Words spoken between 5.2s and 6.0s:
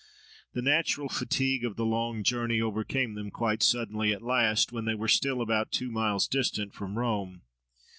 about two